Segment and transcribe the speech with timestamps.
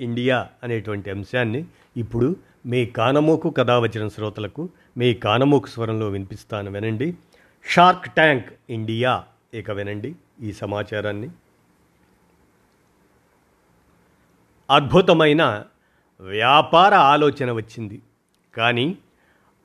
[0.00, 1.64] India అనేటువంటి అంశాన్ని
[1.96, 7.14] ఇప్పుడు మీ కానమోకు కథావచన శ్రోతలకు మీ కానమోకు స్వరంలో వినిపిస్తాను వినండి.
[7.68, 11.30] షార్క్ ట్యాంక్ ఇండియా ఇక వినండి ఈ సమాచారాన్ని.
[14.70, 15.64] అద్భుతమైన
[16.20, 18.02] వ్యాపార ఆలోచన వచ్చింది.
[18.56, 18.98] కానీ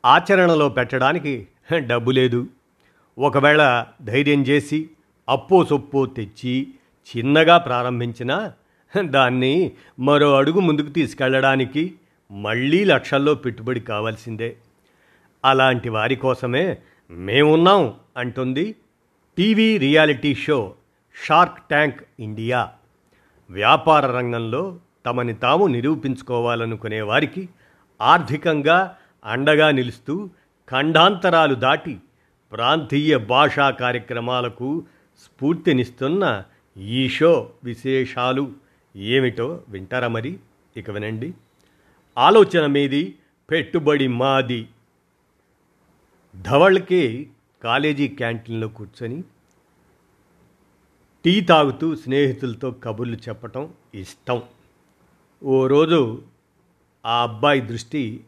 [0.06, 2.48] ఆచరణలో పెట్టడానికి డబ్బు లేదు.
[3.20, 4.90] ఒకవేళ ధైర్యం చేసి
[5.30, 6.74] అప్పో సొప్పో తెచ్చి
[7.18, 8.54] చిన్నగా ప్రారంభించినా
[9.00, 11.94] దాన్ని మరో అడుగు ముందుకు తీసుకెళ్ళడానికి
[12.32, 14.58] మళ్ళీ లక్షల్లో పెట్టుబడి కావాల్సిందే.
[15.46, 16.78] అలాంటి వారి కోసమే
[17.12, 18.76] మేమున్నాం అంటుంది
[19.38, 20.74] TV reality show
[21.28, 22.70] shark tank India.
[23.50, 27.50] వ్యాపార రంగంలో తమని తాము నిరూపించుకోవాలనుకునే వారికి
[28.02, 30.30] ఆర్థికంగా అండగా నిలుస్తూ
[30.70, 31.98] ఖండాంతరాలు దాటి
[32.52, 34.84] ప్రాంతీయ భాషా కార్యక్రమాలకు
[35.20, 36.44] స్ఫూర్తినిస్తున్న
[36.78, 38.52] ఈ షో విశేషాలు.
[38.96, 40.40] ఏమిటో వింటారా మరి?
[40.78, 41.34] ఇక వినండి.
[42.18, 43.16] ఆలోచన మీది
[43.52, 44.68] పెట్టుబడి మాది.
[46.42, 47.30] ధవళ్ళకి
[47.64, 49.24] కాలేజీ క్యాంటీన్లో కూర్చొని
[51.26, 54.44] టీ తాగుతూ స్నేహితులతో కబుర్లు చెప్పటం ఇష్టం.
[55.44, 56.22] ఓ రోజు
[57.06, 58.24] ఆ అబ్బాయి దృష్టి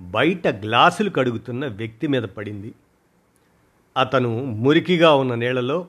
[0.00, 2.74] బయట గ్లాసులు కడుగుతున్న వ్యక్తి మీద పడింది.
[3.96, 5.88] అతను మురికిగా ఉన్న నీళ్ళలో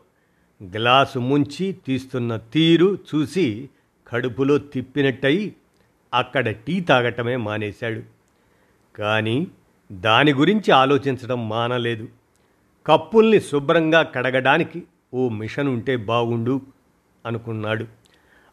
[0.64, 3.70] గ్లాసు ముంచి తీస్తున్న తీరు చూసి
[4.12, 5.56] కడుపులో తిప్పినట్టయి
[6.14, 8.02] అక్కడ టీ తాగటమే మానేశాడు.
[8.98, 9.48] కానీ
[9.92, 12.08] దాని గురించి ఆలోచించడం మానలేదు.
[12.86, 14.84] కప్పుల్ని శుభ్రంగా కడగడానికి
[15.14, 16.62] ఓ మిషన్ ఉంటే బాగుండు
[17.26, 17.88] అనుకున్నాడు.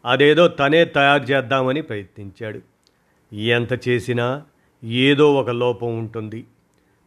[0.04, 2.60] అదేదో తనే తయారు చేద్దామని ప్రయత్నించాడు.
[3.34, 4.42] ఎంత చేసినా
[4.84, 6.46] ఏదో ఒక లోపం ఉంటుంది.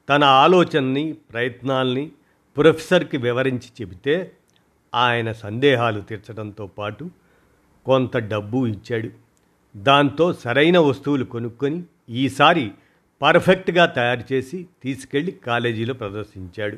[0.10, 2.12] తన ఆలోచనని ప్రయత్నాల్ని
[2.58, 4.32] ప్రొఫెసర్కి వివరించి చెబితే
[4.96, 7.10] ఆయన సందేహాలు తీర్చడంతో పాటు
[7.86, 9.10] కొంత డబ్బు ఇచ్చాడు.
[9.78, 12.72] దాంతో సరైన వస్తువులు కొనుక్కొని ఈసారి
[13.22, 16.78] పర్ఫెక్ట్గా తయారు చేసి తీసుకెళ్ళి కాలేజీలో ప్రదర్శించాడు.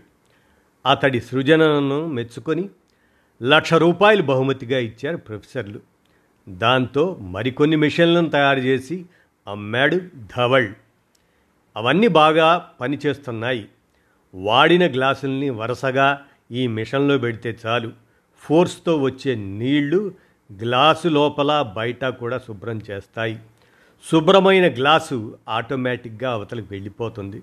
[0.89, 2.69] అతడి సృజనను మెచ్చుకొని
[3.43, 5.79] లక్ష రూపాయలు బహుమతిగా ఇచ్చారు ప్రొఫెసర్లు.
[6.49, 9.05] దాంతో మరికొన్ని మిషన్లను తయారు చేసి
[9.47, 10.01] అమ్మాడు
[10.37, 10.73] ధవళ్.
[11.77, 13.65] అవన్నీ బాగా పనిచేస్తున్నాయి.
[14.35, 16.21] వాడిన గ్లాసుల్ని వరుసగా
[16.51, 17.91] ఈ మిషన్లో పెడితే చాలు.
[18.37, 20.11] ఫోర్స్తో వచ్చే నీళ్ళు
[20.51, 23.39] గ్లాసు లోపల బయట కూడా శుభ్రం చేస్తాయి.
[24.11, 27.41] శుభ్రమైన గ్లాసు ఆటోమేటిక్గా అవతలకు వెళ్ళిపోతుంది.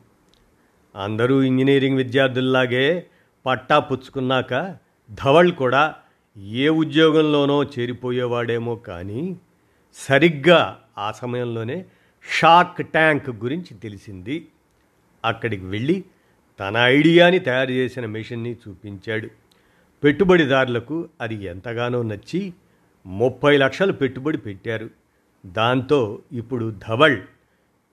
[0.97, 3.06] అందరూ ఇంజనీరింగ్ విద్యార్థుల్లాగే
[3.47, 4.77] పట్టా పుచ్చుకున్నాక
[5.10, 5.94] ధవళ్ కూడా
[6.39, 9.37] ఏ ఉద్యోగంలోనో చేరిపోయేవాడేమో కానీ
[9.94, 11.84] సరిగ్గా ఆ సమయంలోనే
[12.41, 14.49] షార్క్ ట్యాంక్ గురించి తెలిసింది.
[15.25, 16.05] అక్కడికి వెళ్ళి
[16.60, 19.28] తన ఐడియాని తయారు చేసిన మిషన్ని చూపించాడు.
[20.05, 22.55] పెట్టుబడిదారులకు అది ఎంతగానో నచ్చి
[23.06, 24.91] ముప్పై లక్షలు పెట్టుబడి పెట్టారు.
[25.47, 27.21] దాంతో ఇప్పుడు ధవళ్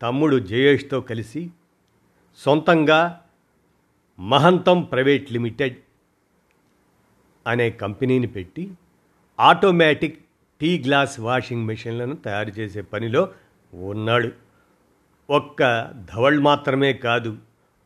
[0.01, 1.49] తమ్ముడు జయేష్తో కలిసి
[2.37, 3.21] సొంతంగా
[4.19, 5.75] మహంతం ప్రైవేట్ లిమిటెడ్
[7.47, 8.71] అనే కంపెనీని పెట్టి
[9.39, 10.19] ఆటోమేటిక్
[10.61, 13.29] టీ గ్లాస్ వాషింగ్ మెషిన్లను తయారు చేసే పనిలో
[13.73, 14.31] ఉన్నాడు.
[15.29, 17.37] ఒక్క ధవళ్ మాత్రమే కాదు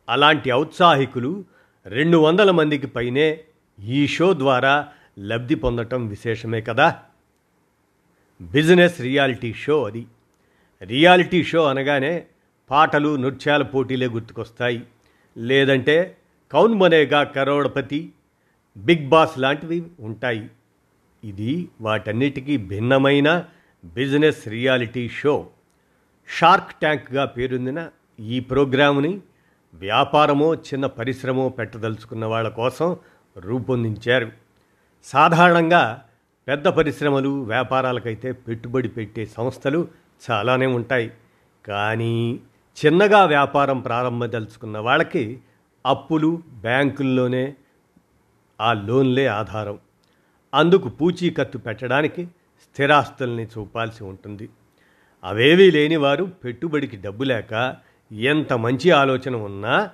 [0.08, 1.44] అలాంటి ఔత్సాహికులు
[1.86, 3.40] రెండు వందల మందికి పైనే
[3.80, 4.88] ఈ షో ద్వారా
[5.18, 7.02] లబ్ధి పొందటం విశేషమే కదా?
[8.42, 10.06] బిజినెస్ రియాలిటీ షో అది.
[10.82, 12.26] రియాలిటీ షో అనగానే
[12.70, 14.82] పాటలు నృత్యాల పోటీలే గుర్తుకొస్తాయి.
[15.38, 16.16] లేదంటే
[16.52, 18.12] కౌన్ బనేగా కరోడపతి
[18.76, 20.50] బిగ్ బాస్ లాంటివి ఉంటాయి.
[21.24, 23.44] ఇది వాటన్నిటికీ భిన్నమైన
[23.84, 25.46] బిజినెస్ రియాలిటీ షో.
[26.38, 27.88] షార్క్ ట్యాంక్గా పేరొందిన
[28.20, 29.20] ఈ ప్రోగ్రాముని
[29.74, 32.96] వ్యాపారమో చిన్న పరిశ్రమో పెట్టదలుచుకున్న వాళ్ళ కోసం
[33.38, 34.32] రూపొందించారు.
[35.04, 36.04] సాధారణంగా
[36.48, 39.88] పెద్ద పరిశ్రమలు వ్యాపారాలకైతే పెట్టుబడి పెట్టే సంస్థలు
[40.30, 41.12] చాలానే ఉంటాయి.
[41.66, 42.40] కానీ
[42.84, 45.40] చిన్నగా వ్యాపారం ప్రారంభదలుచుకున్న వాళ్ళకి
[45.86, 47.54] అప్పులు బ్యాంకుల్లోనే
[48.60, 49.78] ఆ లోన్లే ఆధారం.
[50.54, 52.24] అందుకు పూచీకత్తు పెట్టడానికి
[52.62, 54.48] స్థిరాస్తుల్ని చూపాల్సి ఉంటుంది.
[55.24, 57.76] అవేవీ లేని వారు పెట్టుబడికి డబ్బు లేక
[58.12, 59.90] ఎంత మంచి ఆలోచన ఉన్నా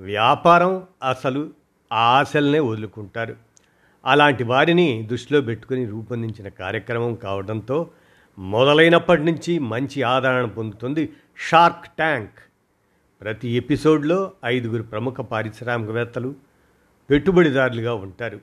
[0.00, 1.50] వ్యాపారం అసలు
[1.92, 3.36] ఆ ఆశలనే వదులుకుంటారు.
[4.06, 7.90] అలాంటి వారిని దృష్టిలో పెట్టుకుని రూపొందించిన కార్యక్రమం కావడంతో
[8.38, 11.12] మొదలైనప్పటి నుంచి మంచి ఆదరణ పొందుతుంది
[11.50, 12.38] షార్క్ ట్యాంక్.
[13.20, 16.34] ప్రతి ఎపిసోడ్లో ఐదుగురు ప్రముఖ పారిశ్రామికవేత్తలు
[17.10, 18.40] పెట్టుబడిదారులుగా ఉంటారు.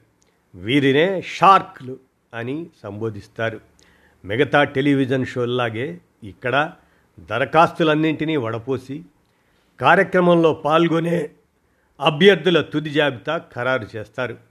[0.56, 1.98] వీరినే షార్క్లు
[2.34, 3.62] అని సంబోధిస్తారు.
[4.26, 6.72] మిగతా టెలివిజన్ షోల్లాగే ఇక్కడ
[7.20, 9.06] దరఖాస్తులన్నింటినీ వడపోసి
[9.80, 11.30] కార్యక్రమంలో పాల్గొనే
[12.00, 14.49] అభ్యర్థుల తుది జాబితా ఖరారు చేస్తారు.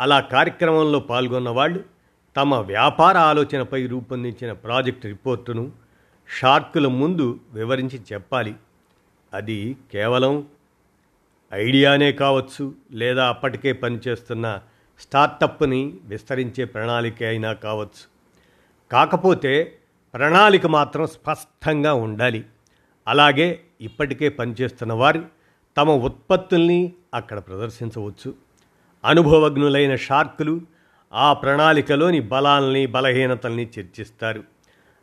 [0.00, 1.84] అలా కార్యక్రమంలో పాల్గొన్న వాళ్ళు
[2.36, 5.72] తమ వ్యాపార ఆలోచనపై రూపొందించిన ప్రాజెక్ట్ రిపోర్టును
[6.40, 8.54] షార్కుల ముందు వివరించి చెప్పాలి.
[9.34, 10.46] అది కేవలం
[11.54, 14.60] ఐడియానే కావచ్చు లేదా అప్పటికే పనిచేస్తున్న
[15.00, 18.12] స్టార్టప్ని విస్తరించే ప్రణాళిక అయినా కావచ్చు.
[18.92, 19.78] కాకపోతే
[20.14, 22.44] ప్రణాళిక మాత్రం స్పష్టంగా ఉండాలి.
[23.08, 25.24] అలాగే ఇప్పటికే పనిచేస్తున్న వారు
[25.76, 28.34] తమ ఉత్పత్తుల్ని అక్కడ ప్రదర్శించవచ్చు.
[29.04, 30.60] అనుభవజ్ఞులైన షార్కులు
[31.12, 34.44] ఆ ప్రణాళికలోని బలాల్ని బలహీనతల్ని చర్చిస్తారు.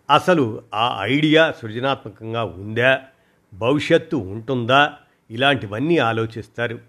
[0.09, 3.01] అసలు ఆ ఐడియా సృజనాత్మకంగా ఉందా?
[3.53, 4.93] భవిష్యత్తు ఉంటుందా?
[5.31, 6.79] ఇలాంటివన్నీ ఆలోచిస్తారు.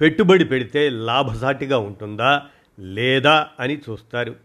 [0.00, 2.42] పెట్టుబడి పెడితే లాభసాటిగా ఉంటుందా?
[2.78, 3.48] లేదా?
[3.60, 4.36] అని చూస్తారు.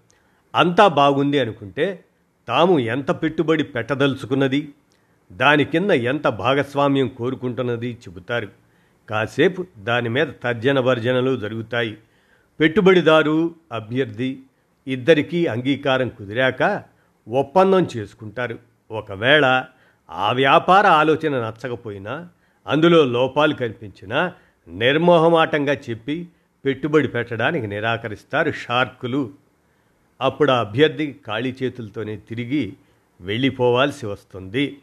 [0.55, 2.05] అంతా బాగుంది అనుకుంటే
[2.47, 4.73] తాము ఎంత పెట్టుబడి పెట్టదలుచుకున్నది?
[5.31, 7.97] దాని కింద ఎంత భాగస్వామ్యం కోరుకుంటున్నది?
[8.09, 8.62] చెబుతారు.
[9.09, 11.97] కాసేపు దాని మీద తర్జన భర్జనలు జరుగుతాయి.
[12.59, 14.39] పెట్టుబడిదారు అభ్యర్థి
[14.87, 16.83] ఇద్దరికీ అంగీకారం కుదిరాక
[17.29, 18.59] ఒప్పందం చేసుకుంటారు.
[18.91, 19.65] ఒకవేళ
[20.11, 22.29] ఆ వ్యాపార ఆలోచన నచ్చకపోయినా
[22.67, 24.33] అందులో లోపాలు కనిపించినా
[24.67, 26.27] నిర్మోహమాటంగా చెప్పి
[26.65, 29.31] పెట్టుబడి పెట్టడానికి నిరాకరిస్తారు షార్కులు.
[30.21, 32.73] అప్పుడు ఆ అభ్యర్థి ఖాళీ చేతులతోనే తిరిగి
[33.21, 34.77] వెళ్ళిపోవాల్సి వస్తుంది.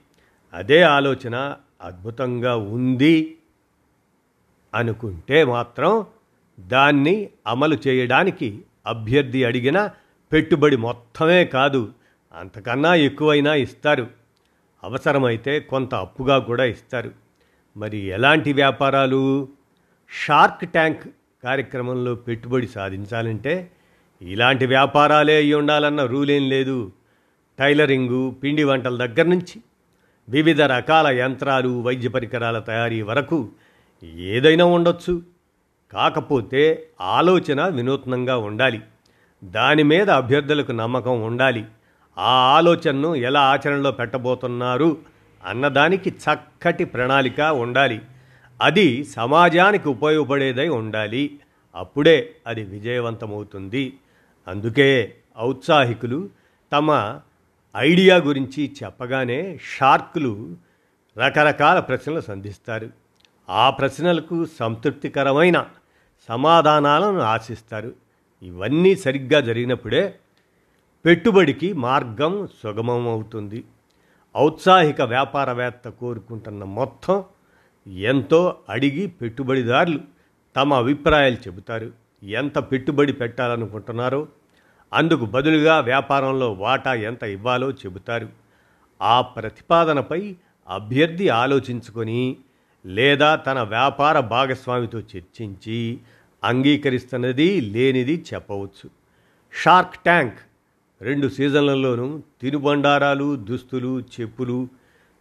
[0.54, 3.36] అదే ఆలోచన అద్భుతంగా ఉంది.
[4.74, 6.06] అనుకుంటే మాత్రం
[6.60, 9.90] దాన్ని అమలు చేయడానికి అభ్యర్థి అడిగిన
[10.32, 11.92] పెట్టుబడి మొత్తమే కాదు
[12.34, 14.06] అంతకన్నా ఎక్కువైనా ఇస్తారు.
[14.84, 17.10] అవసరమైతే కొంత అప్పుగా కూడా ఇస్తారు.
[17.76, 19.48] మరి ఎలాంటి వ్యాపారాలు?
[20.26, 21.08] షార్క్ ట్యాంక్
[21.44, 23.70] కార్యక్రమంలో పెట్టుబడి సాధించాలంటే
[24.22, 26.92] ఇలాంటి వ్యాపారాలే అయి ఉండాలన్న రూలేం లేదు.
[27.58, 29.62] టైలరింగు పిండి వంటల దగ్గర నుంచి
[30.28, 33.48] వివిధ రకాల యంత్రాలు వైద్య పరికరాల తయారీ వరకు
[34.04, 35.22] ఏదైనా ఉండొచ్చు.
[35.92, 38.80] కాకపోతే ఆలోచన వినూత్నంగా ఉండాలి.
[39.44, 41.64] దాని మీద అభ్యర్థులకు నమ్మకం ఉండాలి.
[42.18, 44.98] ఆ ఆలోచనను ఎలా ఆచరణలో పెట్టబోతున్నారు
[45.44, 48.00] అన్నదానికి చక్కటి ప్రణాళిక ఉండాలి.
[48.62, 51.38] అది సమాజానికి ఉపయోగపడేదై ఉండాలి.
[51.74, 53.98] అప్పుడే అది విజయవంతమవుతుంది.
[54.48, 56.28] అందుకే ఔత్సాహికులు
[56.72, 57.20] తమ
[57.76, 60.56] ఐడియా గురించి చెప్పగానే షార్కులు
[61.18, 62.99] రకరకాల ప్రశ్నలు సంధిస్తారు.
[63.50, 65.66] ఆ ప్రశ్నలకు సంతృప్తికరమైన
[66.28, 67.94] సమాధానాలను ఆశిస్తారు.
[68.42, 70.14] ఇవన్నీ సరిగ్గా జరిగినప్పుడే
[71.04, 73.64] పెట్టుబడికి మార్గం సుగమం అవుతుంది
[74.36, 77.24] ఔత్సాహిక వ్యాపారవేత్త కోరుకుంటున్న మొత్తం
[77.86, 80.00] ఎంతో అడిగి పెట్టుబడిదారులు
[80.56, 81.92] తమ అభిప్రాయాలు చెబుతారు.
[82.22, 84.26] ఎంత పెట్టుబడి పెట్టాలనుకుంటున్నారో
[84.92, 88.28] అందుకు బదులుగా వ్యాపారంలో వాటా ఎంత ఇవ్వాలో చెబుతారు.
[89.02, 90.36] ఆ ప్రతిపాదనపై
[90.68, 92.36] అభ్యర్థి ఆలోచించుకొని
[92.86, 95.98] లేదా తన వ్యాపార భాగస్వామితో చర్చించి
[96.44, 98.90] అంగీకరిస్తున్నది లేనిది చెప్పవచ్చు.
[99.62, 100.38] షార్క్ ట్యాంక్
[101.02, 104.68] రెండు సీజన్లలోనూ తినుబండారాలు దుస్తులు చెప్పులు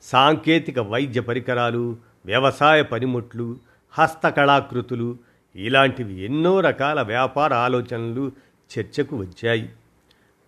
[0.01, 3.57] సాంకేతిక వైద్య పరికరాలు వ్యవసాయ పనిముట్లు
[3.91, 5.17] హస్తకళాకృతులు
[5.55, 8.31] ఇలాంటివి ఎన్నో రకాల వ్యాపార ఆలోచనలు
[8.79, 9.69] చర్చకు వచ్చాయి.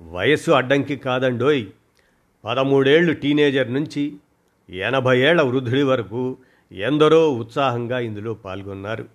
[0.01, 1.65] వయస్సు అడ్డంకి కాదండోయ్.
[2.45, 4.15] పదమూడేళ్ళు టీనేజర్ నుంచి
[4.69, 6.37] ఎనభై ఏళ్ళ వృద్ధుడి వరకు
[6.71, 9.05] ఎందరో ఉత్సాహంగా ఇందులో పాల్గొన్నారు.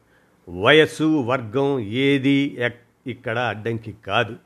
[0.48, 2.58] వయస్సు వర్గం ఏది
[3.06, 4.36] ఇక్కడ అడ్డంకి కాదు.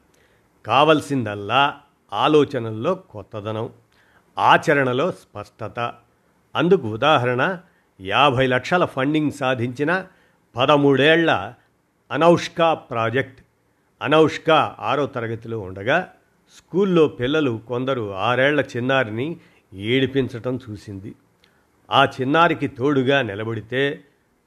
[0.66, 1.76] కావలసిందల్లా
[2.12, 3.70] ఆలోచనల్లో కొత్తదనం
[4.38, 5.94] ఆచరణలో స్పష్టత.
[6.56, 7.58] అందుకు ఉదాహరణ
[8.00, 10.06] యాభై లక్షల ఫండింగ్ సాధించిన
[10.56, 11.54] పదమూడేళ్ళ
[12.10, 13.44] అనౌష్క ప్రాజెక్ట్.
[14.02, 16.12] అనౌష్క ఆరో తరగతిలో ఉండగా
[16.56, 19.36] స్కూల్లో పిల్లలు కొందరు ఆరేళ్ళ చిన్నారిని
[19.74, 21.14] ఏడిపించటం చూసింది.
[21.90, 24.04] ఆ చిన్నారికి తోడుగా నిలబడితే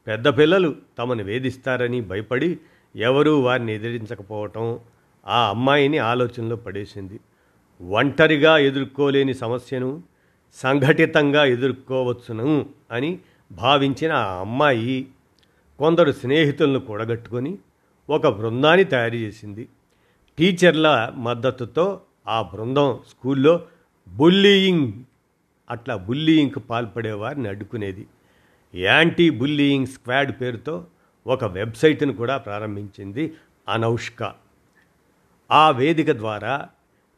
[0.07, 2.59] పెద్ద పిల్లలు తమను వేధిస్తారని భయపడి
[2.95, 4.79] ఎవరూ వారిని ఎదిరించకపోవటం
[5.27, 7.19] ఆ అమ్మాయిని ఆలోచనలో పడేసింది.
[7.81, 10.03] ఒంటరిగా ఎదుర్కోలేని సమస్యను
[10.53, 13.19] సంఘటితంగా ఎదుర్కోవచ్చును అని
[13.51, 15.07] భావించిన ఆ అమ్మాయి
[15.79, 17.57] కొందరు స్నేహితులను కూడగట్టుకొని
[18.09, 19.67] ఒక బృందాన్ని తయారు చేసింది.
[20.37, 23.61] టీచర్ల మద్దతుతో ఆ బృందం స్కూల్లో
[24.07, 24.93] బుల్లీయింగ్
[25.73, 28.07] అట్లా బుల్లీయింగ్కి పాల్పడే వారిని అడ్డుకునేది.
[28.75, 30.85] యాంటీ బుల్లీయింగ్ స్క్వాడ్ పేరుతో
[31.27, 33.33] ఒక వెబ్సైట్ను కూడా ప్రారంభించింది
[33.69, 34.33] అనౌష్క.
[35.51, 36.69] ఆ వేదిక ద్వారా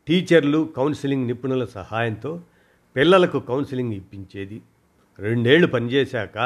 [0.07, 2.41] టీచర్లు కౌన్సిలింగ్ నిపుణుల సహాయంతో
[2.95, 4.61] పిల్లలకు కౌన్సిలింగ్ ఇప్పించేది.
[5.19, 6.37] రెండేళ్ళు పనిచేశాక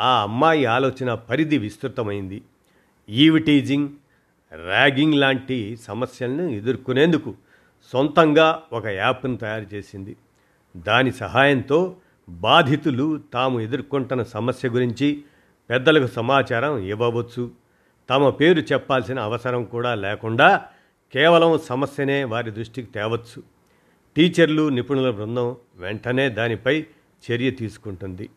[0.00, 2.42] ఆ అమ్మాయి ఆలోచన పరిధి విస్తృతమైంది.
[3.08, 3.88] ఈవిటీజింగ్
[4.66, 7.34] ర్యాగింగ్ లాంటి సమస్యలను ఎదుర్కొనేందుకు
[7.92, 10.16] సొంతంగా ఒక యాప్ను తయారు చేసింది.
[10.78, 11.96] దాని సహాయంతో
[12.28, 15.24] బాధితులు తాము ఎదుర్కొంటున్న సమస్య గురించి
[15.70, 17.50] పెద్దలకు సమాచారం ఇవ్వవచ్చు.
[18.10, 20.64] తమ పేరు చెప్పాల్సిన అవసరం కూడా లేకుండా
[21.12, 23.42] కేవలం సమస్యనే వారి దృష్టికి తేవచ్చు.
[24.16, 26.86] టీచర్లు నిపుణుల బృందం వెంటనే దానిపై
[27.30, 28.30] చర్య తీసుకుంటుంది.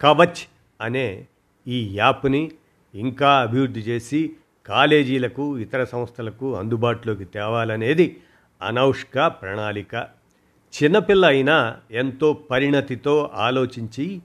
[0.00, 0.48] కవచ్
[0.80, 1.26] అనే
[1.68, 2.50] ఈ యాప్ని
[2.94, 4.36] ఇంకా అభివృద్ధి చేసి
[4.66, 8.16] కాలేజీలకు ఇతర సంస్థలకు అందుబాటులోకి తేవాలనేది
[8.62, 10.08] అనౌష్క ప్రణాళిక.
[10.82, 14.22] చిన్నపిల్ల అయినా ఎంతో పరిణతితో ఆలోచించి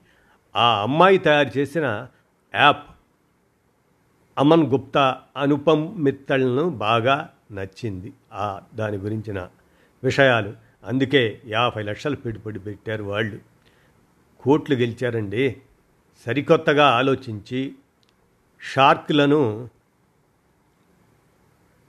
[0.56, 2.08] ఆ అమ్మాయి తయారు చేసిన
[2.56, 2.90] యాప్
[4.38, 8.14] అమన్ గుప్తా అనుపమ్ మిత్తల్ను బాగా నచ్చింది.
[8.34, 9.50] ఆ దాని గురించిన
[10.04, 10.54] విషయాలు.
[10.84, 13.40] అందుకే యాభై లక్షలు పెట్టుబడి పెట్టారు వాళ్ళు.
[14.40, 15.58] కోట్లు గెలిచారండి.
[16.26, 17.76] సరికొత్తగా ఆలోచించి
[18.74, 19.70] షార్క్లను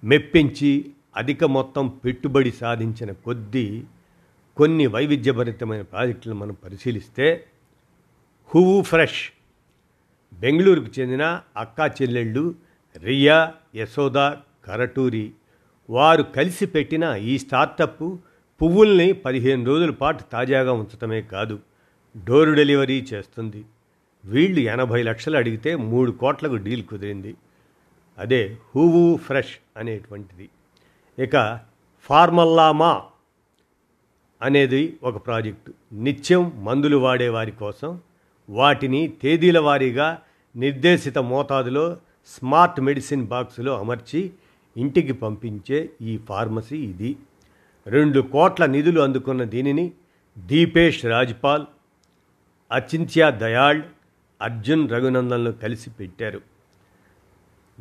[0.05, 3.85] మెప్పించి అధిక మొత్తం పెట్టుబడి సాధించిన కొద్దీ
[4.57, 7.47] కొన్ని వైవిధ్యభరితమైన ప్రాజెక్టులను మనం పరిశీలిస్తే
[8.54, 9.30] హువు ఫ్రెష్
[10.35, 12.54] బెంగళూరుకు చెందిన అక్కా చెల్లెళ్ళు
[12.97, 14.14] రియా యశోద
[14.64, 15.33] కరటూరి.
[15.90, 18.16] వారు కలిసి పెట్టిన ఈ స్టార్టప్
[18.62, 21.59] పువ్వుల్ని పదిహేను రోజుల పాటు తాజాగా ఉంచటమే కాదు
[22.25, 23.64] డోర్ డెలివరీ చేస్తుంది.
[24.25, 27.35] వీళ్ళు ఎనభై లక్షలు అడిగితే మూడు కోట్లకు డీల్ కుదిరింది.
[28.19, 30.49] అదే హూవు ఫ్రెష్ అనేటువంటిది.
[31.19, 31.61] ఇక
[32.00, 33.02] ఫార్మల్లామా
[34.42, 35.73] అనేది ఒక ప్రాజెక్టు.
[35.92, 38.00] నిత్యం మందులు వాడే వారి కోసం
[38.50, 40.18] వాటిని తేదీల వారీగా
[40.56, 44.30] నిర్దేశిత మోతాదులో స్మార్ట్ మెడిసిన్ బాక్సులో అమర్చి
[44.76, 47.16] ఇంటికి పంపించే ఈ ఫార్మసీ ఇది.
[47.87, 49.92] రెండు కోట్ల నిధులు అందుకున్న దీనిని
[50.38, 51.66] దీపేష్ రాజ్పాల్
[52.73, 53.82] అచింత్య దయాళ్
[54.42, 56.40] అర్జున్ రఘునందన్లు కలిసి పెట్టారు.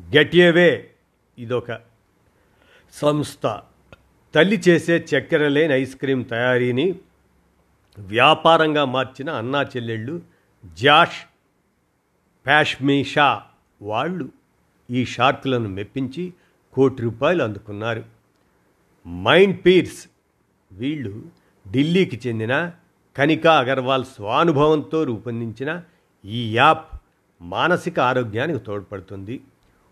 [0.02, 0.90] గెట్యేవే
[1.38, 1.80] ఇదొక
[2.94, 3.60] సంస్థ.
[4.36, 6.96] తల్లి చేసే చక్కెర లేని ఐస్ క్రీం తయారీని
[8.00, 10.22] వ్యాపారంగా మార్చిన అన్నా చెల్లెళ్ళు
[10.76, 11.20] జాష్
[12.46, 13.42] ప్యాష్మీషా
[13.82, 14.30] వాళ్ళు
[14.92, 16.34] ఈ షార్కులను మెప్పించి
[16.74, 18.04] కోటి రూపాయలు అందుకున్నారు.
[19.08, 20.10] మైండ్ పీర్స్
[20.72, 21.24] వీళ్ళు
[21.72, 22.72] ఢిల్లీకి చెందిన
[23.18, 25.84] కనికా అగర్వాల్ స్వానుభవంతో రూపొందించిన
[26.26, 26.96] ఈ యాప్
[27.42, 29.42] మానసిక ఆరోగ్యానికి తోడ్పడుతుంది.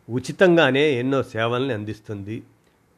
[0.10, 2.44] ఉచితంగానే ఎన్నో సేవల్ని అందిస్తుంది.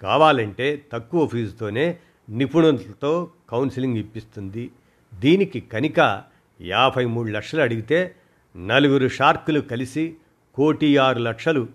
[0.01, 1.97] కావాలంటే తక్కువ ఫీజుతోనే
[2.29, 4.71] నిపుణులతో కౌన్సిలింగ్ ఇప్పిస్తుంది.
[5.13, 6.23] దీనికి కనిక
[6.61, 8.15] యాభై మూడు లక్షలు అడిగితే
[8.57, 10.15] నలుగురు షార్కులు కలిసి
[10.55, 11.67] కోటి ఆరు లక్షలు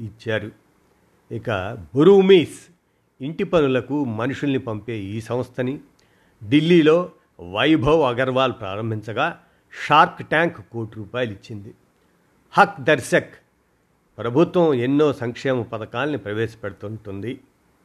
[0.00, 0.50] ఇచ్చారు.
[1.32, 1.50] ఇక
[1.94, 2.60] బురూమీస్
[3.20, 5.80] ఇంటి పనులకు మనుషుల్ని పంపే ఈ సంస్థని
[6.48, 7.10] ఢిల్లీలో
[7.52, 9.40] వైభవ్ అగర్వాల్ ప్రారంభించగా
[9.88, 11.74] షార్క్ ట్యాంక్ కోటి రూపాయలు ఇచ్చింది.
[12.52, 13.34] హక్ దర్శక్
[14.20, 17.40] ప్రభుత్వం ఎన్నో సంక్షేమ పథకాల్ని ప్రవేశపెడుతుంటుంది.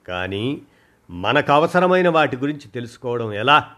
[0.08, 0.62] కానీ
[1.10, 3.74] మనకు అవసరమైన వాటి గురించి తెలుసుకోవడం ఎలా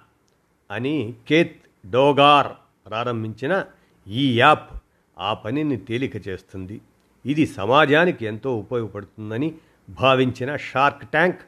[0.72, 2.48] అని కేత్ డోగార్
[2.90, 3.66] ప్రారంభించిన
[4.08, 4.82] ఈ యాప్
[5.20, 6.82] ఆ పనిని తేలిక చేస్తుంది.
[7.26, 9.54] ఇది సమాజానికి ఎంతో ఉపయోగపడుతుందని
[9.90, 11.40] భావించిన షార్క్ ట్యాంక్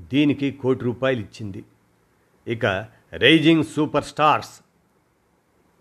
[0.00, 1.64] దీనికి కోటి రూపాయలు ఇచ్చింది.
[2.48, 2.66] ఇక
[3.12, 4.60] రైజింగ్ సూపర్ స్టార్స్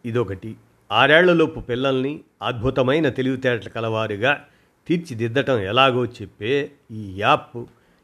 [0.06, 0.56] ఇదొకటి.
[0.92, 4.46] ఆరేళ్ళలోపు పిల్లల్ని అద్భుతమైన తెలివితేటలు కలవారుగా
[4.88, 7.58] తీర్చిదిద్దటం ఎలాగో చెప్పే ఈ యాప్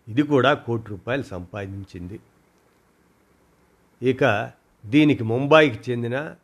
[0.08, 2.20] ఇది కూడా కోటి రూపాయలు సంపాదించింది.
[4.02, 4.24] ఇక
[4.84, 6.36] దీనికి ముంబాయికి చెందిన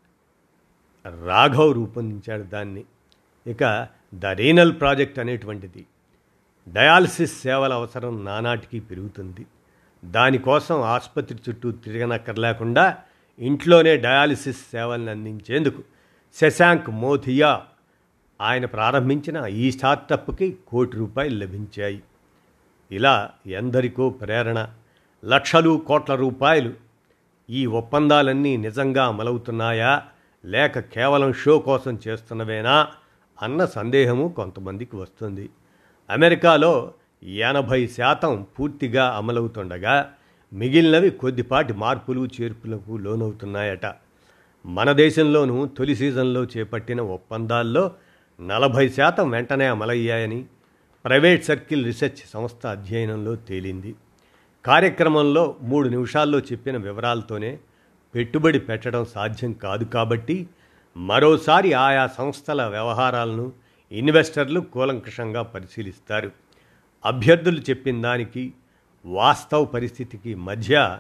[1.26, 2.84] రాఘవ్ రూపొందించాడు దాన్ని.
[3.48, 5.86] ఇక ద రీనల్ ప్రాజెక్ట్ అనేటువంటిది
[6.68, 9.46] డయాలసిస్ సేవల అవసరం నానాటికి పెరుగుతుంది.
[10.06, 12.98] దానికోసం ఆసుపత్రి చుట్టూ తిరగనక్కర్లేకుండా
[13.40, 15.84] ఇంట్లోనే డయాలసిస్ సేవలను అందించేందుకు
[16.36, 17.52] శశాంక్ మోథియా
[18.42, 22.04] ఆయన ప్రారంభించిన ఈ స్టార్టప్కి కోటి రూపాయలు లభించాయి.
[22.92, 24.68] ఇలా ఎందరికో ప్రేరణ
[25.26, 26.74] లక్షలు కోట్ల రూపాయలు
[27.50, 30.04] ఈ ఒప్పందాలన్నీ నిజంగా అమలవుతున్నాయా?
[30.46, 32.88] లేక కేవలం షో కోసం చేస్తున్నవేనా?
[33.42, 35.50] అన్న సందేహము కొంతమందికి వస్తుంది.
[36.10, 36.94] అమెరికాలో
[37.24, 40.14] ఎనభై శాతం పూర్తిగా అమలవుతుండగా
[40.54, 43.94] మిగిలినవి కొద్దిపాటి మార్పులు చేర్పులకు లోనవుతున్నాయట.
[44.66, 47.92] మన దేశంలోనూ తొలి సీజన్లో చేపట్టిన ఒప్పందాల్లో
[48.42, 50.46] నలభై శాతం వెంటనే అమలయ్యాయని
[51.06, 53.96] ప్రైవేట్ సర్కిల్ రీసెర్చ్ సంస్థ అధ్యయనంలో తేలింది.
[54.66, 57.60] కార్యక్రమంలో మూడు నిమిషాల్లో చెప్పిన వివరాలతోనే
[58.16, 60.48] పెట్టుబడి పెట్టడం సాధ్యం కాదు కాబట్టి
[60.98, 63.52] మరోసారి ఆయా సంస్థల వ్యవహారాలను
[63.92, 66.32] ఇన్వెస్టర్లు కూలంకషంగా పరిశీలిస్తారు.
[67.06, 68.54] అభ్యర్థులు చెప్పిన దానికి
[69.06, 71.00] వాస్తవ పరిస్థితికి మధ్య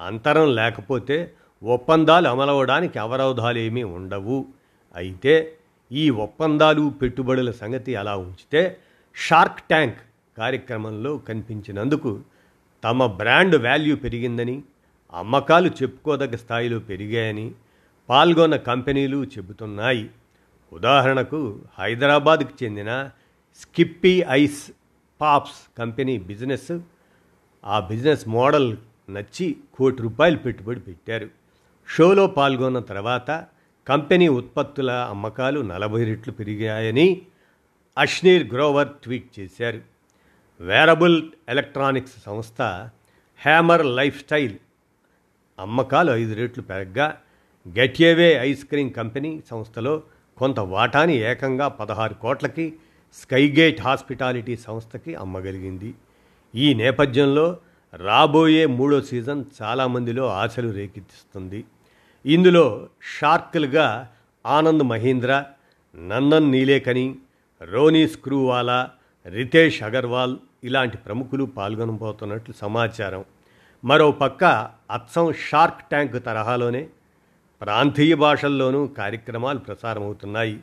[0.00, 4.46] అంతరం లేకపోతే ఒప్పందాలు అమలవడానికి అవరోధాలు ఏమీ ఉండవు.
[4.94, 5.57] అయితే
[5.92, 8.78] ఈ ఒప్పందాలు పెట్టుబడుల సంగతి అలా ఉంచితే
[9.16, 9.98] షార్క్ ట్యాంక్
[10.38, 12.20] కార్యక్రమంలో కనిపించినందుకు
[12.84, 14.62] తమ బ్రాండ్ వాల్యూ పెరిగిందని
[15.14, 17.54] అమ్మకాలు చెప్పుకోదగ్గ స్థాయిలో పెరిగాయని
[18.08, 20.10] పాల్గొన్న కంపెనీలు చెబుతున్నాయి.
[20.72, 23.10] ఉదాహరణకు హైదరాబాద్కు చెందిన
[23.60, 24.70] Skippy ice
[25.20, 26.78] pops company business
[27.64, 28.76] ఆ బిజినెస్ మోడల్
[29.08, 31.28] నచ్చి కోటి రూపాయలు పెట్టుబడి పెట్టారు.
[31.88, 33.46] షోలో పాల్గొన్న తర్వాత
[33.88, 37.22] కంపెనీ ఉత్పత్తుల అమ్మకాలు నలభై రెట్లు పెరిగాయని
[37.98, 39.80] అష్నీర్ గ్రోవర్ ట్వీట్ చేశారు.
[40.60, 42.62] వేరబుల్ ఎలక్ట్రానిక్స్ సంస్థ
[43.40, 44.56] హ్యామర్ లైఫ్ స్టైల్
[45.58, 47.06] అమ్మకాలు ఐదు రెట్లు పెరగ్గా
[47.66, 50.02] గెట్యేవే ఐస్ క్రీమ్ కంపెనీ సంస్థలో
[50.36, 52.66] కొంత వాటాని ఏకంగా పదహారు కోట్లకి
[53.14, 55.94] స్కైగేట్ హాస్పిటాలిటీ సంస్థకి అమ్మగలిగింది.
[56.54, 57.46] ఈ నేపథ్యంలో
[57.94, 61.64] రాబోయే మూడో సీజన్ చాలామందిలో ఆశలు రేకెత్తిస్తుంది.
[62.28, 62.88] ఇందులో
[63.20, 64.10] షార్కులుగా
[64.46, 65.44] ఆనంద్ మహీంద్ర
[66.08, 67.14] నందన్ నీలేకని
[67.62, 68.90] రోనీ స్క్రూవాలా
[69.26, 73.24] రితేష్ అగర్వాల్ ఇలాంటి ప్రముఖులు పాల్గొనబోతున్నట్లు సమాచారం.
[73.84, 74.44] మరో పక్క
[74.90, 76.88] అచ్చం షార్క్ ట్యాంక్ తరహాలోనే
[77.60, 80.60] ప్రాంతీయ భాషల్లోనూ కార్యక్రమాలు ప్రసారమవుతున్నాయి.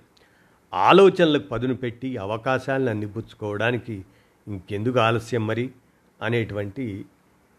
[0.73, 4.05] ఆలోచనలకు పదును పెట్టి అవకాశాలను అందిపుచ్చుకోవడానికి
[4.47, 5.71] ఇంకెందుకు ఆలస్యం మరి
[6.21, 7.05] అనేటువంటి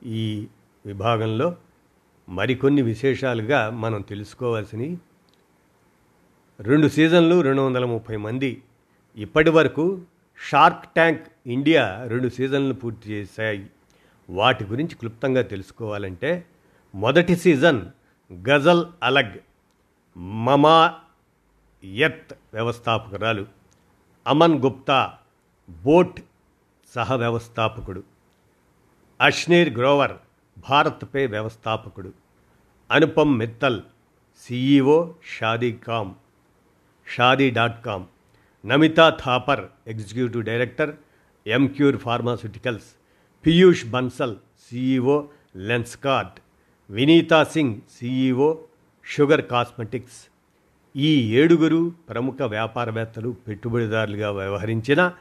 [0.06, 0.46] ఈ
[0.86, 1.56] విభాగంలో
[2.28, 4.98] మరికొన్ని విశేషాలుగా మనం తెలుసుకోవాల్సినవి.
[6.60, 8.62] రెండు సీజన్లు రెండు వందల ముప్పై మంది.
[9.16, 10.02] ఇప్పటి వరకు
[10.50, 13.70] షార్క్ ట్యాంక్ ఇండియా రెండు సీజన్లు పూర్తి చేశాయి.
[14.30, 16.46] వాటి గురించి క్లుప్తంగా తెలుసుకోవాలంటే
[16.94, 17.86] మొదటి సీజన్
[18.48, 19.38] గజల్ అలగ్
[20.18, 20.94] మమా
[21.84, 23.46] ఎత్ వ్యవస్థాపకురాలు
[24.26, 25.14] అమన్ గుప్తా
[25.70, 26.20] బోట్
[26.94, 28.02] సహ వ్యవస్థాపకుడు
[29.20, 30.12] అష్నీర్ గ్రోవర్
[30.58, 32.12] భారత్ పే వ్యవస్థాపకుడు.
[32.90, 33.80] Anupam Mittal
[34.42, 36.14] CEO Shaadi com
[37.06, 38.04] Shaadi dot com.
[38.64, 40.94] Namita Thapar executive director
[41.46, 42.88] Emcure pharmaceuticals.
[43.46, 44.36] Peyush Bansal
[44.68, 46.40] CEO Lenskart
[46.90, 48.58] Vineeta Singh CEO
[49.04, 50.26] Sugar cosmetics.
[50.96, 55.12] ఈ ఏడుగురు ప్రముఖ వ్యాపారవేత్తలు పెట్టుబడిదారులుగా వ్యవహరించిన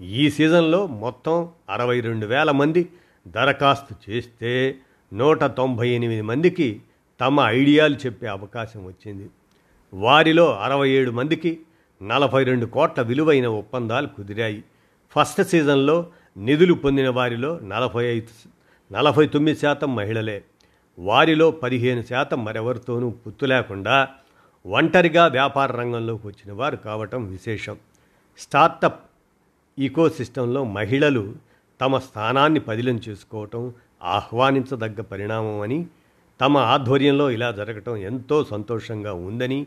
[0.00, 2.88] ఈ సీజన్లో మొత్తం అరవై రెండు వేల మంది
[3.26, 4.74] దరఖాస్తు చేస్తే
[5.12, 6.82] నూట తొంభై ఎనిమిది మందికి
[7.20, 9.30] తమ ఐడియాలు చెప్పే అవకాశం వచ్చింది.
[9.94, 11.60] వారిలో అరవై ఏడు మందికి
[12.02, 14.64] నలభై రెండు కోట్ల విలువైన ఒప్పందాలు కుదిరాయి.
[15.10, 18.48] ఫస్ట్ సీజన్లో నిధులు పొందిన వారిలో నలభై ఐదు
[18.92, 20.44] నలభై తొమ్మిది శాతం మహిళలే.
[20.98, 24.08] వారిలో పదిహేను శాతం మరెవరితోనూ పుత్తు లేకుండా
[24.66, 27.76] ఒంటరిగా వ్యాపార రంగంలోకి వచ్చిన వారు కావటం విశేషం.
[28.38, 29.00] స్టార్టప్
[29.78, 31.34] ఈకోసిస్టంలో మహిళలు
[31.80, 35.86] తమ స్థానాన్ని పదిలం చేసుకోవటం ఆహ్వానించదగ్గ పరిణామం అని
[36.40, 39.66] తమ ఆధ్వర్యంలో ఇలా జరగటం ఎంతో సంతోషంగా ఉందని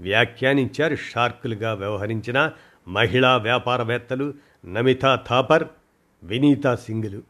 [0.00, 2.50] వ్యాఖ్యానించారు షార్కులుగా వ్యవహరించిన
[2.88, 4.34] మహిళా వ్యాపారవేత్తలు
[4.66, 5.64] నమితా థాపర్
[6.24, 7.22] వినీతా సింగులు.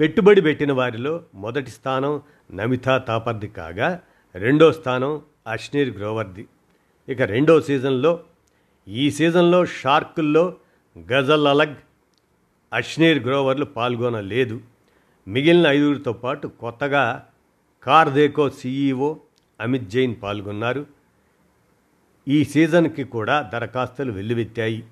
[0.00, 2.22] పెట్టుబడి పెట్టిన వారిలో మొదటి స్థానం
[2.54, 4.00] నమితా థాపర్ది కాగా
[4.34, 6.46] రెండో స్థానం అష్నీర్ గ్రోవర్ది.
[7.08, 8.20] ఇక రెండో సీజన్లో
[8.88, 10.54] ఈ సీజన్లో షార్కుల్లో
[10.98, 11.74] గజల్ అలగ్
[12.74, 14.60] అష్నీర్ గ్రోవర్లు పాల్గొనలేదు.
[15.28, 17.26] మిగిలిన ఐదుగురితో పాటు కొత్తగా
[17.82, 19.16] కార్దేకో సీఈఓ
[19.60, 20.86] అమిత్ జైన్ పాల్గొన్నారు.
[22.28, 24.84] ఈ సీజన్కి కూడా దరఖాస్తులు వెల్లువెత్తాయి.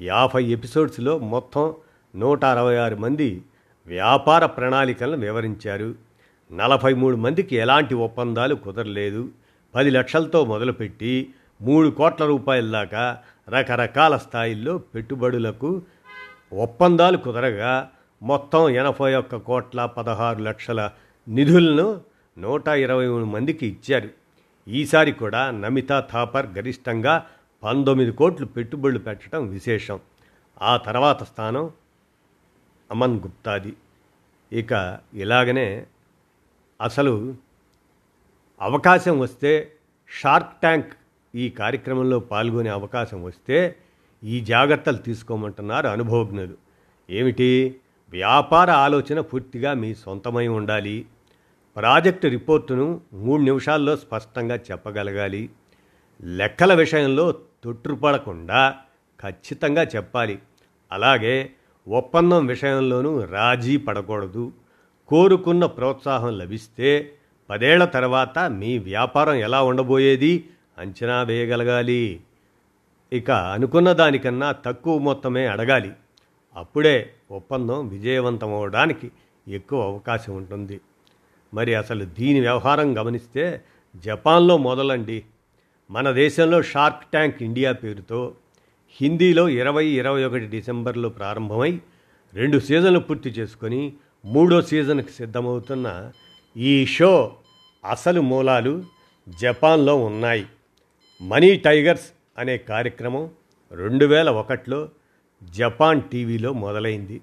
[0.00, 1.74] యాభై ఎపిసోడ్స్లో మొత్తం
[2.16, 3.42] నూట అరవై ఆరు మంది
[3.86, 5.94] వ్యాపార ప్రణాళికలను వివరించారు.
[6.52, 9.28] నలభై మూడు మందికి ఎలాంటి ఒప్పందాలు కుదరలేదు.
[9.74, 15.82] పది లక్షలతో మొదలుపెట్టి మూడు కోట్ల రూపాయల దాకా రకరకాల స్థాయిల్లో పెట్టుబడులకు
[16.52, 17.90] ఒప్పందాలు కుదరగా
[18.22, 20.90] మొత్తం ఎనభై ఒక్క కోట్ల పదహారు లక్షల
[21.28, 22.00] నిధులను
[22.38, 24.10] నూట ఇరవై మూడు మందికి ఇచ్చారు.
[24.68, 27.26] ఈసారి కూడా నమితా థాపర్ గరిష్టంగా
[27.62, 30.00] పంతొమ్మిది కోట్లు పెట్టుబడులు పెట్టడం విశేషం.
[30.62, 31.70] ఆ తర్వాత స్థానం
[32.90, 33.76] అమన్ గుప్తాది.
[34.52, 35.86] ఇక ఇలాగనే
[36.80, 37.34] అసలు
[38.60, 39.72] అవకాశం వస్తే
[40.10, 40.92] షార్క్ ట్యాంక్
[41.34, 43.76] ఈ కార్యక్రమంలో పాల్గొనే అవకాశం వస్తే
[44.24, 46.54] ఈ జాగ్రత్తలు తీసుకోమంటున్నారు అనుభవజ్ఞులు.
[47.10, 47.76] ఏమిటి?
[48.10, 51.06] వ్యాపార ఆలోచన పూర్తిగా మీ సొంతమై ఉండాలి.
[51.76, 55.50] ప్రాజెక్టు రిపోర్టును మూడు నిమిషాల్లో స్పష్టంగా చెప్పగలగాలి.
[56.24, 58.74] లెక్కల విషయంలో తొట్టుపడకుండా
[59.22, 60.38] ఖచ్చితంగా చెప్పాలి.
[60.92, 61.50] అలాగే
[61.88, 64.52] ఒప్పందం విషయంలోనూ రాజీ పడకూడదు.
[65.08, 67.12] కోరుకున్న ప్రోత్సాహం లభిస్తే
[67.50, 72.20] పదేళ్ళ తర్వాత మీ వ్యాపారం ఎలా ఉండబోయేది అంచనా వేయగలగాలి.
[73.12, 75.92] ఇక అనుకున్న దానికన్నా తక్కువ మొత్తమే అడగాలి.
[76.56, 79.10] అప్పుడే ఒప్పందం విజయవంతమవడానికి
[79.48, 80.80] ఎక్కువ అవకాశం ఉంటుంది.
[81.54, 83.62] మరి అసలు దీని వ్యవహారం గమనిస్తే
[83.96, 85.24] జపాన్లో మొదలండి.
[85.90, 88.34] మన దేశంలో షార్క్ ట్యాంక్ ఇండియా పేరుతో
[89.00, 91.80] హిందీలో ఇరవై ఇరవై ఒకటి డిసెంబర్లో ప్రారంభమై
[92.34, 93.92] రెండు సీజన్లు పూర్తి చేసుకొని
[94.24, 96.12] మూడో సీజన్కి సిద్ధమవుతున్న
[96.56, 97.36] ఈ షో
[97.90, 98.84] అసలు మూలాలు
[99.28, 100.46] జపాన్లో ఉన్నాయి.
[101.22, 103.30] మనీ టైగర్స్ అనే కార్యక్రమం
[103.72, 104.88] రెండు వేల ఒకటిలో
[105.42, 107.20] జపాన్ టీవీలో మొదలైంది.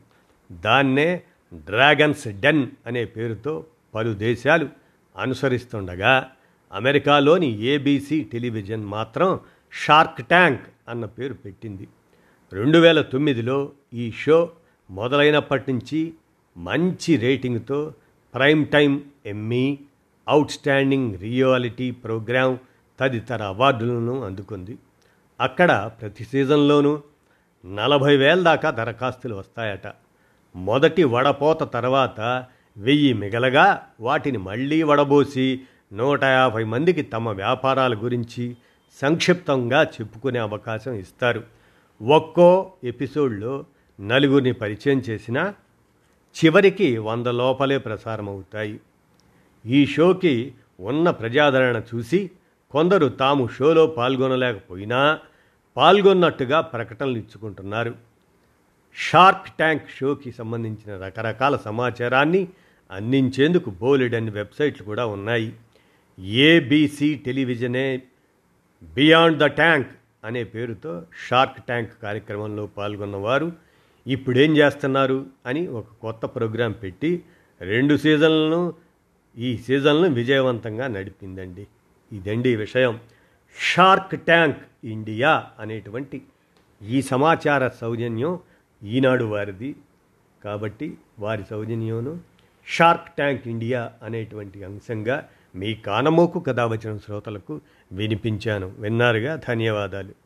[0.51, 1.23] దాన్నే
[1.54, 4.69] డ్రాగన్స్ డెన్ అనే పేరుతో పలు దేశాలు
[5.17, 6.32] అనుసరిస్తుండగా
[6.73, 9.39] అమెరికాలోని ఏబీసీ టెలివిజన్ మాత్రం
[9.73, 11.88] షార్క్ ట్యాంక్ అన్న పేరు పెట్టింది.
[12.54, 14.51] రెండు వేల తొమ్మిదిలో ఈ షో
[14.89, 16.13] మొదలైనప్పటి నుంచి
[16.58, 17.93] మంచి రేటింగ్తో
[18.34, 19.80] prime time Emmy
[20.28, 22.58] outstanding reality program
[22.99, 24.78] తదితర అవార్డులను అందుకుంది.
[25.41, 27.02] అక్కడ ప్రతి సీజన్లోనూ
[27.65, 29.93] నలభై వేల దాకా దరఖాస్తులు వస్తాయట.
[30.56, 32.45] మొదటి వడపోత తర్వాత
[32.78, 35.62] వెయ్యి మిగలగా వాటిని మళ్ళీ వడబోసి
[35.93, 38.58] నూట యాభై మందికి తమ వ్యాపారాల గురించి
[39.02, 41.43] సంక్షిప్తంగా చెప్పుకునే అవకాశం ఇస్తారు.
[42.02, 43.65] ఒక్కో ఎపిసోడ్లో
[44.02, 45.54] నలుగురిని పరిచయం చేసిన
[46.43, 48.80] చివరికి వంద లోపలే ప్రసారం అవుతాయి
[49.65, 52.32] ఈ షోకి ఉన్న ప్రజాదరణ చూసి
[52.76, 55.20] కొందరు తాము షోలో పాల్గొనలేకపోయినా
[55.78, 57.94] పాల్గొన్నట్టుగా ప్రకటనలు ఇచ్చుకుంటున్నారు.
[58.96, 62.48] షార్క్ ట్యాంక్ షోకి సంబంధించిన రకరకాల సమాచారాన్ని
[62.92, 65.54] అందించేందుకు బోలెడన్ని వెబ్సైట్లు కూడా ఉన్నాయి.
[66.20, 68.02] ఏబీసీ టెలివిజనే
[68.96, 69.92] బియాండ్ ద ట్యాంక్
[70.24, 73.52] అనే పేరుతో షార్క్ ట్యాంక్ కార్యక్రమంలో పాల్గొన్నవారు
[74.08, 77.24] ఇప్పుడేం చేస్తున్నారు అని ఒక కొత్త ప్రోగ్రాం పెట్టి
[77.62, 78.74] రెండు సీజన్లను
[79.38, 81.68] ఈ సీజన్లను విజయవంతంగా నడిపిందండి.
[82.13, 83.00] ఇదండి విషయం.
[83.60, 86.22] షార్క్ ట్యాంక్ ఇండియా అనేటువంటి
[86.88, 88.39] ఈ సమాచార సౌజన్యం
[88.84, 89.76] ఈనాడు వారిది.
[90.44, 92.20] కాబట్టి వారి సౌజన్యంను
[92.68, 98.74] షార్క్ ట్యాంక్ ఇండియా అనేటువంటి అంశంగా మీ కానమోకు కథ వచ్చిన శ్రోతలకు వినిపించాను.
[98.78, 99.36] విన్నారుగా?
[99.36, 100.25] ధన్యవాదాలు.